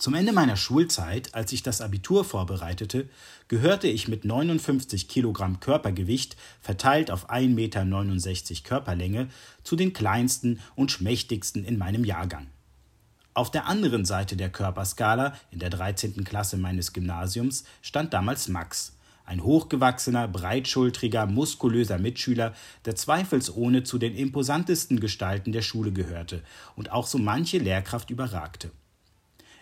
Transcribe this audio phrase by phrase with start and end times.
[0.00, 3.10] Zum Ende meiner Schulzeit, als ich das Abitur vorbereitete,
[3.48, 9.28] gehörte ich mit 59 Kilogramm Körpergewicht, verteilt auf 1,69 Meter Körperlänge,
[9.62, 12.46] zu den kleinsten und schmächtigsten in meinem Jahrgang.
[13.34, 16.24] Auf der anderen Seite der Körperskala, in der 13.
[16.24, 18.96] Klasse meines Gymnasiums, stand damals Max,
[19.26, 22.54] ein hochgewachsener, breitschultriger, muskulöser Mitschüler,
[22.86, 26.42] der zweifelsohne zu den imposantesten Gestalten der Schule gehörte
[26.74, 28.70] und auch so manche Lehrkraft überragte.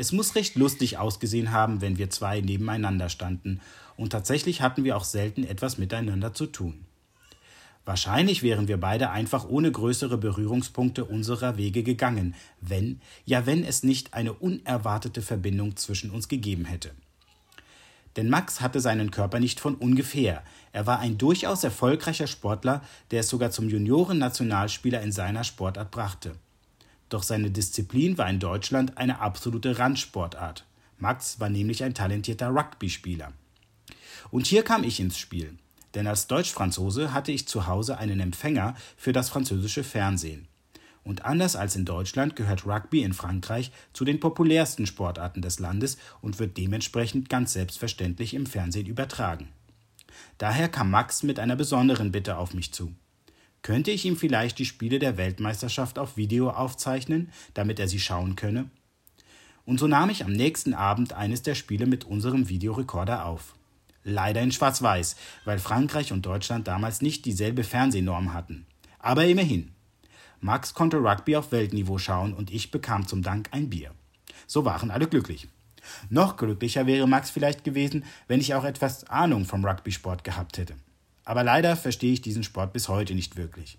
[0.00, 3.60] Es muss recht lustig ausgesehen haben, wenn wir zwei nebeneinander standen,
[3.98, 6.86] und tatsächlich hatten wir auch selten etwas miteinander zu tun.
[7.84, 13.82] Wahrscheinlich wären wir beide einfach ohne größere Berührungspunkte unserer Wege gegangen, wenn, ja wenn es
[13.82, 16.92] nicht eine unerwartete Verbindung zwischen uns gegeben hätte.
[18.16, 20.42] Denn Max hatte seinen Körper nicht von ungefähr.
[20.72, 22.80] Er war ein durchaus erfolgreicher Sportler,
[23.10, 26.36] der es sogar zum Juniorennationalspieler in seiner Sportart brachte.
[27.10, 30.64] Doch seine Disziplin war in Deutschland eine absolute Randsportart.
[30.96, 33.32] Max war nämlich ein talentierter Rugby-Spieler.
[34.30, 35.58] Und hier kam ich ins Spiel,
[35.94, 40.46] denn als Deutsch-Franzose hatte ich zu Hause einen Empfänger für das französische Fernsehen.
[41.02, 45.96] Und anders als in Deutschland gehört Rugby in Frankreich zu den populärsten Sportarten des Landes
[46.20, 49.48] und wird dementsprechend ganz selbstverständlich im Fernsehen übertragen.
[50.38, 52.94] Daher kam Max mit einer besonderen Bitte auf mich zu.
[53.62, 58.36] Könnte ich ihm vielleicht die Spiele der Weltmeisterschaft auf Video aufzeichnen, damit er sie schauen
[58.36, 58.70] könne?
[59.66, 63.54] Und so nahm ich am nächsten Abend eines der Spiele mit unserem Videorekorder auf.
[64.02, 68.66] Leider in Schwarz-Weiß, weil Frankreich und Deutschland damals nicht dieselbe Fernsehnorm hatten.
[68.98, 69.72] Aber immerhin.
[70.40, 73.92] Max konnte Rugby auf Weltniveau schauen und ich bekam zum Dank ein Bier.
[74.46, 75.48] So waren alle glücklich.
[76.08, 80.74] Noch glücklicher wäre Max vielleicht gewesen, wenn ich auch etwas Ahnung vom Rugby-Sport gehabt hätte.
[81.24, 83.78] Aber leider verstehe ich diesen Sport bis heute nicht wirklich.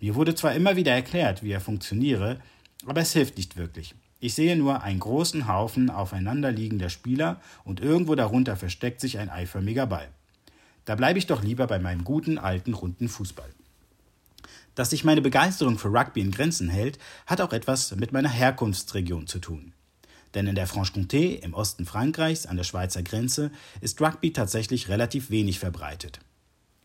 [0.00, 2.40] Mir wurde zwar immer wieder erklärt, wie er funktioniere,
[2.86, 3.94] aber es hilft nicht wirklich.
[4.18, 9.86] Ich sehe nur einen großen Haufen aufeinanderliegender Spieler und irgendwo darunter versteckt sich ein eiförmiger
[9.86, 10.08] Ball.
[10.84, 13.48] Da bleibe ich doch lieber bei meinem guten alten runden Fußball.
[14.74, 19.26] Dass sich meine Begeisterung für Rugby in Grenzen hält, hat auch etwas mit meiner Herkunftsregion
[19.26, 19.72] zu tun.
[20.34, 25.30] Denn in der Franche-Comté im Osten Frankreichs an der Schweizer Grenze ist Rugby tatsächlich relativ
[25.30, 26.20] wenig verbreitet.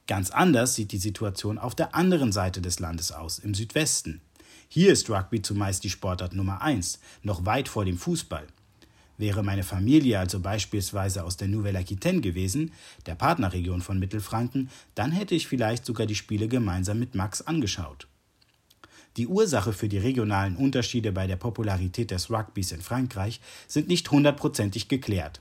[0.08, 4.22] Ganz anders sieht die Situation auf der anderen Seite des Landes aus, im Südwesten.
[4.70, 8.46] Hier ist Rugby zumeist die Sportart Nummer eins, noch weit vor dem Fußball.
[9.18, 12.72] Wäre meine Familie also beispielsweise aus der Nouvelle-Aquitaine gewesen,
[13.08, 18.08] der Partnerregion von Mittelfranken, dann hätte ich vielleicht sogar die Spiele gemeinsam mit Max angeschaut.
[19.18, 24.12] Die Ursache für die regionalen Unterschiede bei der Popularität des Rugbys in Frankreich sind nicht
[24.12, 25.40] hundertprozentig geklärt.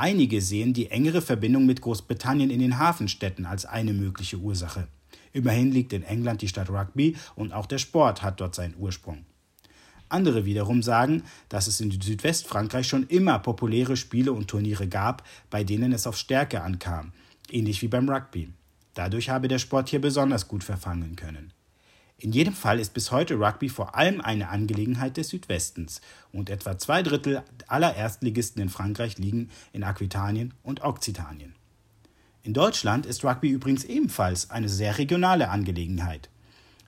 [0.00, 4.86] Einige sehen die engere Verbindung mit Großbritannien in den Hafenstädten als eine mögliche Ursache.
[5.32, 9.24] Immerhin liegt in England die Stadt Rugby und auch der Sport hat dort seinen Ursprung.
[10.08, 15.64] Andere wiederum sagen, dass es in Südwestfrankreich schon immer populäre Spiele und Turniere gab, bei
[15.64, 17.10] denen es auf Stärke ankam,
[17.50, 18.50] ähnlich wie beim Rugby.
[18.94, 21.52] Dadurch habe der Sport hier besonders gut verfangen können.
[22.20, 26.00] In jedem Fall ist bis heute Rugby vor allem eine Angelegenheit des Südwestens
[26.32, 31.54] und etwa zwei Drittel aller Erstligisten in Frankreich liegen in Aquitanien und Okzitanien.
[32.42, 36.28] In Deutschland ist Rugby übrigens ebenfalls eine sehr regionale Angelegenheit.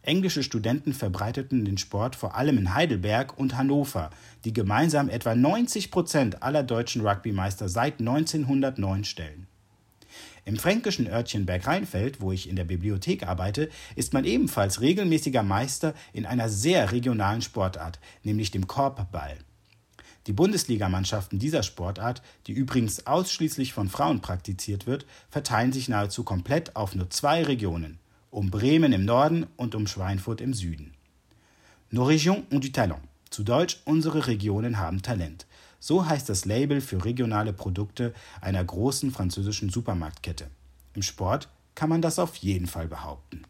[0.03, 4.11] Englische Studenten verbreiteten den Sport vor allem in Heidelberg und Hannover,
[4.45, 9.47] die gemeinsam etwa 90 Prozent aller deutschen Rugbymeister seit 1909 stellen.
[10.51, 15.95] Im fränkischen Örtchen Bergrheinfeld, wo ich in der Bibliothek arbeite, ist man ebenfalls regelmäßiger Meister
[16.13, 19.39] in einer sehr regionalen Sportart, nämlich dem Korbball.
[20.27, 26.75] Die Bundesligamannschaften dieser Sportart, die übrigens ausschließlich von Frauen praktiziert wird, verteilen sich nahezu komplett
[26.75, 28.01] auf nur zwei Regionen,
[28.31, 30.95] um Bremen im Norden und um Schweinfurt im Süden.
[31.91, 33.03] Nos régions ont du talent.
[33.31, 35.47] Zu Deutsch, unsere Regionen haben Talent.
[35.81, 40.49] So heißt das Label für regionale Produkte einer großen französischen Supermarktkette.
[40.95, 43.43] Im Sport kann man das auf jeden Fall behaupten.